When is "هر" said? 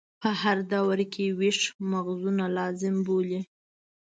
0.41-0.57